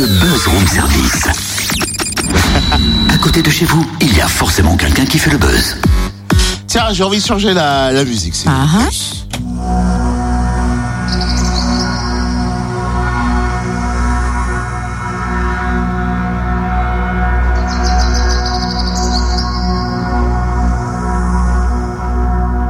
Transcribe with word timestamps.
le 0.00 0.06
buzz 0.06 0.46
room 0.46 0.66
service. 0.66 1.28
À 3.12 3.18
côté 3.18 3.42
de 3.42 3.50
chez 3.50 3.66
vous, 3.66 3.86
il 4.00 4.16
y 4.16 4.22
a 4.22 4.28
forcément 4.28 4.74
quelqu'un 4.74 5.04
qui 5.04 5.18
fait 5.18 5.30
le 5.30 5.36
buzz. 5.36 5.76
Tiens, 6.66 6.86
j'ai 6.92 7.04
envie 7.04 7.20
de 7.20 7.26
changer 7.26 7.52
la, 7.52 7.92
la 7.92 8.02
musique. 8.04 8.34
Ah, 8.46 8.66
plaît. 8.78 8.88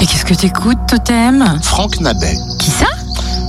Et 0.00 0.06
qu'est-ce 0.06 0.24
que 0.24 0.34
t'écoutes, 0.34 0.78
Totem? 0.88 1.60
Franck 1.62 2.00
Nabet. 2.00 2.36
Qui 2.58 2.70
ça? 2.70 2.86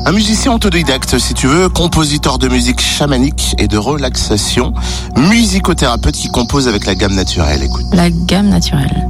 Un 0.06 0.12
musicien 0.12 0.52
autodidacte, 0.54 1.18
si 1.18 1.34
tu 1.34 1.48
veux, 1.48 1.70
compositeur 1.70 2.38
de 2.38 2.50
musique 2.50 2.82
chamanique 2.82 3.56
et 3.58 3.70
de 3.70 3.78
relaxation, 3.78 4.74
musicothérapeute 5.16 6.16
qui 6.16 6.28
compose 6.28 6.68
avec 6.68 6.86
la 6.86 6.94
gamme 6.94 7.14
naturelle. 7.14 7.64
Écoute. 7.64 7.86
La 7.94 8.10
gamme 8.10 8.50
naturelle. 8.50 9.08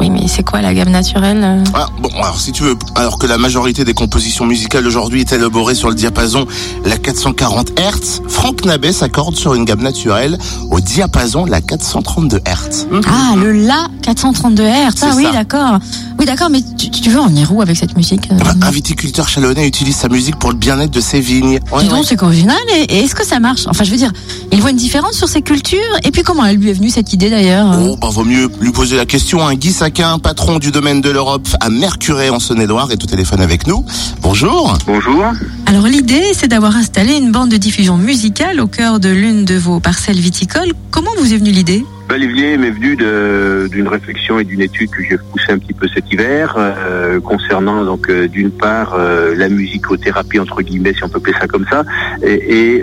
Oui, 0.00 0.10
mais 0.10 0.26
c'est 0.28 0.44
quoi 0.44 0.60
la 0.62 0.74
gamme 0.74 0.90
naturelle 0.90 1.42
euh? 1.42 1.64
Ah, 1.74 1.86
bon, 2.00 2.08
alors 2.20 2.40
si 2.40 2.52
tu 2.52 2.62
veux, 2.62 2.76
alors 2.94 3.18
que 3.18 3.26
la 3.26 3.38
majorité 3.38 3.84
des 3.84 3.94
compositions 3.94 4.46
musicales 4.46 4.86
aujourd'hui 4.86 5.20
est 5.20 5.32
élaborée 5.32 5.74
sur 5.74 5.88
le 5.88 5.94
diapason 5.94 6.46
la 6.84 6.96
440 6.96 7.70
Hz, 7.78 8.22
Franck 8.28 8.64
Nabet 8.64 8.92
s'accorde 8.92 9.34
sur 9.36 9.54
une 9.54 9.64
gamme 9.64 9.82
naturelle 9.82 10.38
au 10.70 10.78
diapason 10.80 11.44
la 11.46 11.60
432 11.60 12.38
Hz. 12.38 12.86
Ah, 13.06 13.34
le 13.36 13.52
La 13.52 13.88
432 14.02 14.62
Hz. 14.64 14.94
Ah 15.02 15.12
oui, 15.16 15.26
d'accord. 15.32 15.78
Oui, 16.18 16.24
d'accord, 16.26 16.50
mais 16.50 16.60
tu, 16.76 16.90
tu 16.90 17.10
veux 17.10 17.20
en 17.20 17.28
venir 17.28 17.52
où 17.54 17.62
avec 17.62 17.76
cette 17.76 17.96
musique 17.96 18.28
euh 18.32 18.36
Ah 18.44 18.54
bah, 18.54 18.66
Un 18.66 18.70
viticulteur 18.72 19.28
chalonnais 19.28 19.68
utilise 19.68 19.94
sa 19.94 20.08
musique 20.08 20.36
pour 20.36 20.50
le 20.50 20.56
bien-être 20.56 20.90
de 20.90 21.00
ses 21.00 21.20
vignes. 21.20 21.60
Ouais, 21.72 21.82
Dis 21.82 21.88
donc, 21.88 22.00
ouais. 22.00 22.04
c'est 22.08 22.20
original. 22.22 22.56
Et, 22.76 22.82
et 22.96 23.04
est-ce 23.04 23.14
que 23.14 23.24
ça 23.24 23.38
marche? 23.38 23.66
Enfin, 23.68 23.84
je 23.84 23.90
veux 23.92 23.96
dire, 23.96 24.10
il 24.50 24.60
voit 24.60 24.70
une 24.70 24.76
différence 24.76 25.12
sur 25.12 25.28
ses 25.28 25.42
cultures. 25.42 25.78
Et 26.02 26.10
puis, 26.10 26.22
comment 26.24 26.44
elle 26.44 26.56
lui 26.56 26.70
est 26.70 26.72
venue 26.72 26.90
cette 26.90 27.12
idée 27.12 27.30
d'ailleurs 27.30 27.78
Oh, 27.80 27.96
bah, 28.00 28.08
vaut 28.10 28.24
mieux 28.24 28.50
lui 28.60 28.72
poser 28.72 28.96
la 28.96 29.06
question. 29.06 29.46
Un 29.46 29.54
Guy 29.54 29.72
Saquin, 29.72 30.18
patron 30.18 30.58
du 30.58 30.72
domaine 30.72 31.00
de 31.00 31.10
l'Europe 31.10 31.46
à 31.60 31.70
Mercurey 31.70 32.30
en 32.30 32.40
Saône-et-Loire, 32.40 32.90
est 32.90 33.02
au 33.02 33.06
téléphone 33.06 33.40
avec 33.40 33.68
nous. 33.68 33.84
Bonjour. 34.20 34.76
Bonjour. 34.86 35.24
Alors, 35.66 35.86
l'idée, 35.86 36.32
c'est 36.36 36.48
d'avoir 36.48 36.74
installé 36.76 37.14
une 37.16 37.30
bande 37.30 37.50
de 37.50 37.56
diffusion 37.58 37.96
musicale 37.96 38.60
au 38.60 38.66
cœur 38.66 38.98
de 38.98 39.08
l'une 39.08 39.44
de 39.44 39.54
vos 39.54 39.78
parcelles 39.78 40.18
viticoles. 40.18 40.72
Comment 40.90 41.10
vous 41.20 41.32
est 41.32 41.36
venue 41.38 41.52
l'idée? 41.52 41.84
L'idée 42.16 42.56
m'est 42.56 42.70
venue 42.70 42.96
de- 42.96 43.68
d'une 43.70 43.86
réflexion 43.86 44.38
et 44.40 44.44
d'une 44.44 44.60
étude 44.60 44.90
que 44.90 45.02
j'ai 45.04 45.16
poussée 45.18 45.52
un 45.52 45.58
petit 45.58 45.72
peu 45.74 45.86
cet 45.94 46.10
hiver 46.12 46.54
euh, 46.56 47.20
concernant 47.20 47.84
donc 47.84 48.08
euh, 48.10 48.26
d'une 48.26 48.50
part 48.50 48.94
euh, 48.98 49.34
la 49.36 49.48
musicothérapie 49.48 50.40
entre 50.40 50.62
guillemets 50.62 50.94
si 50.94 51.04
on 51.04 51.08
peut 51.08 51.18
appeler 51.18 51.36
ça 51.40 51.46
comme 51.46 51.64
ça 51.70 51.84
et, 52.22 52.32
et, 52.78 52.82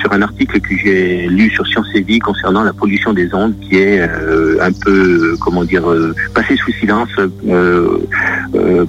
sur 0.00 0.12
un 0.12 0.22
article 0.22 0.60
que 0.60 0.76
j'ai 0.76 1.28
lu 1.28 1.50
sur 1.50 1.66
Science 1.66 1.86
et 1.94 2.00
Vie 2.00 2.18
concernant 2.18 2.62
la 2.62 2.72
pollution 2.72 3.12
des 3.12 3.32
ondes 3.34 3.54
qui 3.60 3.76
est 3.76 4.00
euh, 4.00 4.58
un 4.60 4.72
peu 4.72 4.90
euh, 4.90 5.36
comment 5.40 5.64
dire 5.64 5.88
euh, 5.88 6.14
passé 6.34 6.56
sous 6.56 6.72
silence 6.72 7.08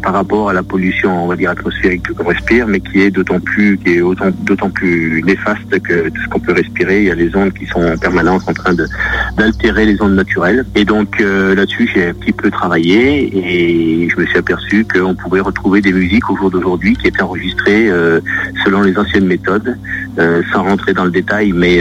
par 0.02 0.14
rapport 0.14 0.50
à 0.50 0.54
la 0.54 0.64
pollution 0.64 1.26
on 1.26 1.28
va 1.28 1.36
atmosphérique 1.50 2.12
qu'on 2.14 2.28
respire 2.28 2.68
mais 2.68 2.80
qui 2.80 3.02
est 3.02 3.12
d'autant 3.12 3.40
plus 3.40 3.78
qui 3.78 3.96
est 3.96 4.02
autant 4.02 4.32
d'autant 4.42 4.70
plus 4.70 5.24
néfaste 5.24 5.80
que 5.82 6.10
tout 6.10 6.22
ce 6.24 6.30
qu'on 6.30 6.40
peut 6.40 6.54
respirer. 6.54 7.02
Il 7.02 7.08
y 7.08 7.12
a 7.12 7.16
les 7.16 7.36
ondes 7.36 7.54
qui 7.54 7.66
sont 7.66 7.84
en 7.84 7.98
permanence 7.98 8.44
en 8.48 8.54
train 8.54 8.74
de 8.74 8.86
d'altérer 9.38 9.86
les 9.86 10.02
ondes 10.02 10.16
naturelles. 10.16 10.66
Et 10.76 10.84
donc 10.84 11.22
euh, 11.22 11.56
là-dessus, 11.56 11.90
j'ai 11.94 12.08
un 12.08 12.14
petit 12.14 12.32
peu 12.32 12.50
travaillé 12.50 13.02
et 13.38 14.10
je 14.10 14.20
me 14.20 14.26
suis 14.26 14.38
aperçu 14.38 14.86
qu'on 14.86 15.14
pouvait 15.14 15.40
retrouver 15.40 15.80
des 15.80 15.94
musiques 15.94 16.30
au 16.30 16.36
jour 16.36 16.50
d'aujourd'hui 16.50 16.96
qui 16.96 17.08
étaient 17.08 17.22
enregistrées 17.22 17.88
euh, 17.90 18.20
selon 18.66 18.82
les 18.82 18.98
anciennes 18.98 19.28
méthodes, 19.28 19.78
euh, 20.18 20.42
sans 20.52 20.64
rentrer 20.64 20.94
dans 20.94 21.06
le 21.06 21.12
détail. 21.12 21.54
Mais 21.54 21.78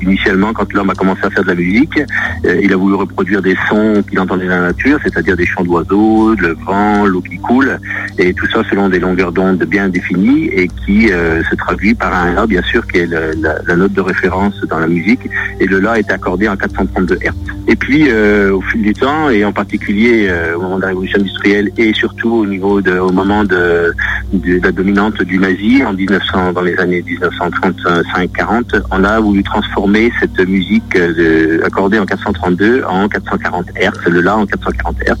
initialement, 0.00 0.52
quand 0.52 0.72
l'homme 0.72 0.90
a 0.90 0.94
commencé 0.94 1.22
à 1.24 1.30
faire 1.30 1.42
de 1.42 1.48
la 1.48 1.54
musique, 1.54 2.00
il 2.44 2.72
a 2.72 2.76
voulu 2.76 2.94
reproduire 2.94 3.42
des 3.42 3.56
sons 3.68 4.02
qu'il 4.08 4.18
entendait 4.20 4.46
dans 4.46 4.60
la 4.60 4.68
nature, 4.68 4.98
c'est-à-dire 5.02 5.36
des 5.36 5.46
chants 5.46 5.64
d'oiseaux, 5.64 6.34
le 6.34 6.56
vent, 6.64 7.04
l'eau 7.06 7.20
qui 7.20 7.38
coule, 7.38 7.78
et 8.18 8.32
tout 8.34 8.46
ça 8.48 8.62
selon 8.70 8.88
des 8.88 9.00
longueurs 9.00 9.32
d'onde 9.32 9.64
bien 9.64 9.88
définies 9.88 10.46
et 10.52 10.68
qui 10.68 11.08
se 11.08 11.54
traduit 11.56 11.94
par 11.94 12.14
un 12.14 12.32
La, 12.32 12.46
bien 12.46 12.62
sûr, 12.62 12.86
qui 12.86 12.98
est 12.98 13.06
la, 13.06 13.54
la 13.66 13.76
note 13.76 13.92
de 13.92 14.00
référence 14.00 14.54
dans 14.68 14.78
la 14.78 14.86
musique. 14.86 15.28
Et 15.58 15.66
le 15.66 15.80
La 15.80 15.98
est 15.98 16.10
accordé 16.10 16.48
en 16.52 16.56
432 16.56 17.16
Hz. 17.16 17.32
Et 17.68 17.76
puis, 17.76 18.06
euh, 18.08 18.54
au 18.54 18.60
fil 18.60 18.82
du 18.82 18.92
temps, 18.92 19.30
et 19.30 19.44
en 19.44 19.52
particulier 19.52 20.26
euh, 20.28 20.56
au 20.56 20.62
moment 20.62 20.76
de 20.76 20.82
la 20.82 20.88
révolution 20.88 21.18
industrielle 21.20 21.70
et 21.76 21.92
surtout 21.94 22.32
au 22.32 22.46
niveau 22.46 22.80
de, 22.80 22.98
au 22.98 23.12
moment 23.12 23.44
de, 23.44 23.94
la 24.32 24.72
dominante 24.72 25.22
du 25.22 25.38
nazi 25.38 25.84
en 25.84 25.92
1900, 25.92 26.52
dans 26.52 26.62
les 26.62 26.76
années 26.78 27.04
1935-40, 27.06 28.82
on 28.90 29.04
a 29.04 29.20
voulu 29.20 29.42
transformer 29.42 30.12
cette 30.20 30.38
musique 30.48 30.96
euh, 30.96 31.60
accordée 31.64 31.98
en 31.98 32.06
432 32.06 32.82
en 32.88 33.08
440 33.08 33.66
Hz, 33.76 34.10
le 34.10 34.20
La 34.20 34.36
en 34.36 34.46
440 34.46 34.96
Hz. 35.06 35.16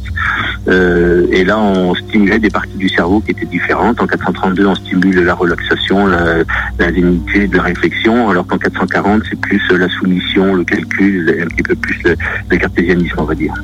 Et 1.32 1.44
là, 1.44 1.58
on 1.58 1.94
stimulait 1.94 2.38
des 2.38 2.50
parties 2.50 2.76
du 2.76 2.88
cerveau 2.88 3.20
qui 3.20 3.32
étaient 3.32 3.46
différentes. 3.46 4.00
En 4.00 4.06
432, 4.06 4.66
on 4.66 4.74
stimule 4.74 5.24
la 5.24 5.34
relaxation, 5.34 6.06
la, 6.06 6.44
de 6.78 7.56
la 7.56 7.62
réflexion, 7.62 8.28
alors 8.30 8.46
qu'en 8.46 8.58
440, 8.58 9.22
c'est 9.28 9.40
plus 9.40 9.60
la 9.70 9.88
soumission, 9.88 10.54
le 10.54 10.64
calcul, 10.64 11.21
un 11.30 11.46
petit 11.46 11.62
peu 11.62 11.74
plus 11.74 12.02
le, 12.04 12.16
le 12.50 12.56
cartésianisme, 12.56 13.16
on 13.18 13.24
va 13.24 13.34
dire. 13.34 13.54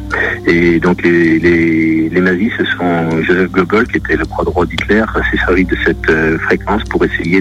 Et 0.46 0.78
donc, 0.80 1.02
les, 1.02 1.38
les, 1.38 2.20
nazis, 2.20 2.50
ce 2.58 2.64
sont 2.76 3.22
Joseph 3.22 3.50
Goebbels, 3.52 3.86
qui 3.88 3.98
était 3.98 4.16
le 4.16 4.24
bras 4.24 4.44
droit 4.44 4.66
d'Hitler, 4.66 5.04
s'est 5.30 5.38
servi 5.38 5.64
de 5.64 5.76
cette 5.84 6.10
euh, 6.10 6.38
fréquence 6.38 6.82
pour 6.84 7.04
essayer 7.04 7.40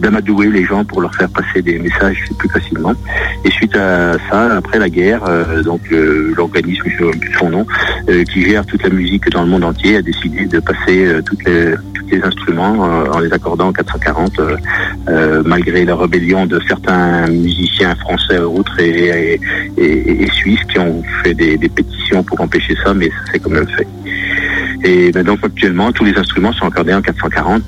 d'amadouer 0.00 0.48
les 0.48 0.64
gens, 0.64 0.84
pour 0.84 1.00
leur 1.00 1.14
faire 1.14 1.28
passer 1.30 1.62
des 1.62 1.78
messages 1.78 2.24
plus 2.38 2.48
facilement. 2.48 2.94
Et 3.44 3.50
suite 3.50 3.76
à 3.76 4.14
ça, 4.30 4.56
après 4.56 4.78
la 4.78 4.88
guerre, 4.88 5.24
euh, 5.28 5.62
donc 5.62 5.80
euh, 5.92 6.32
l'organisme, 6.36 6.84
son 7.38 7.50
nom, 7.50 7.66
euh, 8.08 8.24
qui 8.24 8.44
gère 8.44 8.64
toute 8.66 8.82
la 8.82 8.90
musique 8.90 9.28
dans 9.30 9.42
le 9.42 9.48
monde 9.48 9.64
entier, 9.64 9.96
a 9.96 10.02
décidé 10.02 10.46
de 10.46 10.60
passer 10.60 11.06
euh, 11.06 11.22
toutes 11.22 11.44
les, 11.44 11.74
instruments 12.22 12.84
euh, 12.84 13.12
en 13.12 13.20
les 13.20 13.32
accordant 13.32 13.68
en 13.68 13.72
440, 13.72 14.38
euh, 14.38 14.56
euh, 15.08 15.42
malgré 15.44 15.84
la 15.84 15.96
rébellion 15.96 16.46
de 16.46 16.60
certains 16.66 17.26
musiciens 17.28 17.94
français 17.96 18.38
outre 18.40 18.78
et, 18.80 19.40
et, 19.76 20.30
suisses 20.32 20.64
qui 20.64 20.78
ont 20.78 21.02
fait 21.22 21.34
des, 21.34 21.58
pétitions 21.68 22.22
pour 22.22 22.40
empêcher 22.40 22.74
ça, 22.84 22.94
mais 22.94 23.08
ça 23.08 23.32
s'est 23.32 23.38
quand 23.38 23.50
même 23.50 23.68
fait. 23.68 23.86
Et 24.82 25.12
ben 25.12 25.24
donc 25.24 25.40
actuellement, 25.42 25.92
tous 25.92 26.04
les 26.04 26.16
instruments 26.16 26.52
sont 26.52 26.66
accordés 26.66 26.94
en 26.94 27.02
440, 27.02 27.62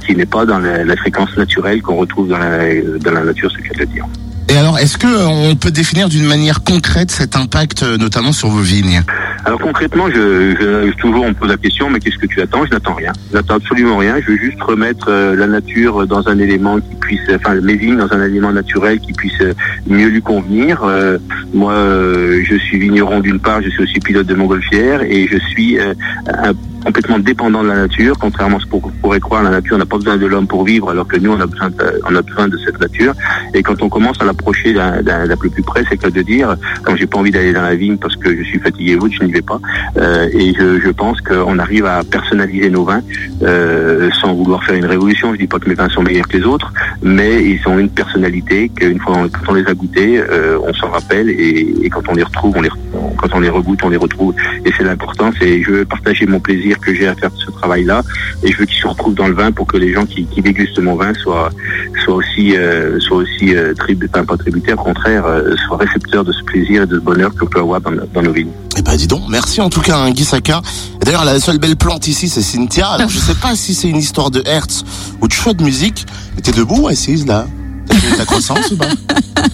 ce 0.00 0.06
qui 0.06 0.14
n'est 0.14 0.26
pas 0.26 0.44
dans 0.44 0.58
la, 0.58 0.96
fréquence 0.96 1.34
naturelle 1.36 1.80
qu'on 1.80 1.96
retrouve 1.96 2.28
dans 2.28 2.38
la, 2.38 2.80
dans 3.00 3.12
la 3.12 3.24
nature, 3.24 3.50
ce 3.50 3.58
que 3.58 3.74
je 3.74 3.80
veux 3.80 3.86
dire. 3.86 4.04
Et 4.50 4.56
alors, 4.56 4.78
est-ce 4.78 4.96
que 4.96 5.06
euh, 5.06 5.26
on 5.26 5.56
peut 5.56 5.70
définir 5.70 6.08
d'une 6.08 6.24
manière 6.24 6.62
concrète 6.64 7.10
cet 7.10 7.36
impact, 7.36 7.82
euh, 7.82 7.98
notamment 7.98 8.32
sur 8.32 8.48
vos 8.48 8.60
vignes 8.62 9.02
Alors 9.44 9.58
concrètement, 9.60 10.08
je, 10.10 10.90
toujours 10.92 11.24
on 11.24 11.28
me 11.28 11.34
pose 11.34 11.50
la 11.50 11.58
question, 11.58 11.90
mais 11.90 11.98
qu'est-ce 12.00 12.16
que 12.16 12.26
tu 12.26 12.40
attends? 12.40 12.64
Je 12.64 12.70
n'attends 12.70 12.94
rien. 12.94 13.12
Je 13.30 13.36
n'attends 13.36 13.56
absolument 13.56 13.98
rien. 13.98 14.16
Je 14.24 14.32
veux 14.32 14.38
juste 14.38 14.60
remettre 14.62 15.06
euh, 15.10 15.36
la 15.36 15.46
nature 15.46 16.06
dans 16.06 16.26
un 16.28 16.38
élément 16.38 16.78
qui 16.80 16.94
puisse, 16.98 17.20
enfin 17.34 17.56
mes 17.56 17.76
vignes 17.76 17.98
dans 17.98 18.10
un 18.12 18.24
élément 18.24 18.50
naturel 18.52 19.00
qui 19.00 19.12
puisse 19.12 19.38
mieux 19.86 20.08
lui 20.08 20.22
convenir. 20.22 20.82
Moi, 21.52 21.74
je 21.74 22.56
suis 22.58 22.78
vigneron 22.78 23.20
d'une 23.20 23.38
part, 23.40 23.62
je 23.62 23.68
suis 23.70 23.82
aussi 23.82 23.98
pilote 24.00 24.26
de 24.26 24.34
montgolfière 24.34 25.02
et 25.02 25.28
je 25.30 25.38
suis 25.50 25.78
un- 25.78 26.52
complètement 26.88 27.18
dépendant 27.18 27.62
de 27.62 27.68
la 27.68 27.76
nature, 27.76 28.16
contrairement 28.18 28.56
à 28.56 28.60
ce 28.60 28.66
qu'on 28.66 28.80
pourrait 28.80 29.20
croire, 29.20 29.42
la 29.42 29.50
nature 29.50 29.76
n'a 29.76 29.84
pas 29.84 29.98
besoin 29.98 30.16
de 30.16 30.24
l'homme 30.24 30.46
pour 30.46 30.64
vivre, 30.64 30.88
alors 30.88 31.06
que 31.06 31.18
nous, 31.18 31.30
on 31.30 31.38
a 31.38 31.46
besoin 31.46 31.68
de, 32.48 32.56
cette 32.64 32.80
nature. 32.80 33.12
Et 33.52 33.62
quand 33.62 33.82
on 33.82 33.90
commence 33.90 34.18
à 34.22 34.24
l'approcher 34.24 34.72
d'un 34.72 35.36
peu 35.38 35.50
plus 35.50 35.62
près, 35.62 35.82
c'est 35.90 35.98
que 35.98 36.08
de 36.08 36.22
dire, 36.22 36.56
quand 36.84 36.96
j'ai 36.96 37.06
pas 37.06 37.18
envie 37.18 37.30
d'aller 37.30 37.52
dans 37.52 37.60
la 37.62 37.74
vigne 37.74 37.98
parce 37.98 38.16
que 38.16 38.34
je 38.34 38.42
suis 38.42 38.58
fatigué 38.58 38.96
ou 38.96 39.10
je 39.12 39.22
n'y 39.22 39.32
vais 39.32 39.42
pas. 39.42 39.60
Euh, 39.98 40.28
et 40.32 40.54
je, 40.54 40.90
pense 40.98 41.20
qu'on 41.20 41.58
arrive 41.58 41.84
à 41.84 42.02
personnaliser 42.02 42.70
nos 42.70 42.84
vins 42.84 43.02
euh, 43.42 44.10
sans 44.20 44.32
vouloir 44.32 44.64
faire 44.64 44.74
une 44.74 44.86
révolution. 44.86 45.34
Je 45.34 45.38
dis 45.38 45.46
pas 45.46 45.58
que 45.58 45.68
mes 45.68 45.74
vins 45.74 45.90
sont 45.90 46.02
meilleurs 46.02 46.26
que 46.26 46.38
les 46.38 46.44
autres, 46.44 46.72
mais 47.02 47.44
ils 47.44 47.60
ont 47.68 47.78
une 47.78 47.90
personnalité 47.90 48.70
qu'une 48.70 48.98
fois 48.98 49.26
quand 49.30 49.52
on 49.52 49.54
les 49.54 49.66
a 49.66 49.74
goûtés, 49.74 50.18
euh, 50.18 50.58
on 50.66 50.72
s'en 50.72 50.88
rappelle 50.88 51.28
et, 51.28 51.74
et 51.82 51.90
quand 51.90 52.08
on 52.08 52.14
les 52.14 52.24
retrouve, 52.24 52.54
on 52.56 52.62
les, 52.62 52.70
quand 53.16 53.28
on 53.34 53.40
les 53.40 53.48
regoute, 53.48 53.80
on 53.82 53.88
les 53.88 53.96
retrouve. 53.96 54.34
Et 54.64 54.70
c'est 54.76 54.84
l'important, 54.84 55.30
c'est 55.38 55.62
je 55.62 55.70
veux 55.70 55.84
partager 55.84 56.26
mon 56.26 56.40
plaisir 56.40 56.78
que 56.80 56.94
j'ai 56.94 57.06
à 57.08 57.14
faire 57.14 57.30
de 57.30 57.36
ce 57.38 57.50
travail-là 57.50 58.02
et 58.42 58.52
je 58.52 58.56
veux 58.58 58.64
qu'il 58.66 58.76
se 58.78 58.86
retrouve 58.86 59.14
dans 59.14 59.28
le 59.28 59.34
vin 59.34 59.52
pour 59.52 59.66
que 59.66 59.76
les 59.76 59.92
gens 59.92 60.06
qui, 60.06 60.24
qui 60.26 60.42
dégustent 60.42 60.78
mon 60.80 60.94
vin 60.96 61.12
soient, 61.14 61.50
soient 62.04 62.14
aussi, 62.16 62.56
euh, 62.56 62.98
soient 63.00 63.18
aussi 63.18 63.54
euh, 63.54 63.74
tribu- 63.74 64.08
enfin, 64.12 64.24
pas 64.24 64.36
tributaires, 64.36 64.78
au 64.80 64.84
contraire, 64.84 65.24
euh, 65.26 65.54
soient 65.66 65.78
récepteurs 65.78 66.24
de 66.24 66.32
ce 66.32 66.42
plaisir 66.44 66.82
et 66.82 66.86
de 66.86 66.96
ce 66.96 67.00
bonheur 67.04 67.30
qu'on 67.38 67.46
peut 67.46 67.60
avoir 67.60 67.80
dans, 67.80 67.92
dans 68.12 68.22
nos 68.22 68.32
vignes. 68.32 68.50
Eh 68.76 68.82
ben 68.82 68.96
dis 68.96 69.06
donc, 69.08 69.22
merci 69.28 69.60
en 69.60 69.70
tout 69.70 69.80
cas, 69.80 69.96
hein, 69.98 70.10
Guy. 70.12 70.22
Et 70.34 71.04
D'ailleurs, 71.04 71.24
la 71.24 71.40
seule 71.40 71.58
belle 71.58 71.76
plante 71.76 72.06
ici, 72.06 72.28
c'est 72.28 72.42
Cynthia. 72.42 72.88
Alors, 72.88 73.08
je 73.08 73.18
sais 73.18 73.34
pas 73.34 73.56
si 73.56 73.74
c'est 73.74 73.88
une 73.88 73.96
histoire 73.96 74.30
de 74.30 74.42
Hertz 74.46 74.84
ou 75.20 75.26
de 75.28 75.32
choix 75.32 75.54
de 75.54 75.62
musique, 75.64 76.06
mais 76.36 76.42
t'es 76.42 76.52
debout 76.52 76.82
ou 76.82 76.88
assise 76.88 77.26
là 77.26 77.46
T'as 77.86 77.94
fait 77.96 78.16
ta 78.16 78.24
croissance 78.26 78.70
ou 78.70 78.76
pas? 78.76 78.86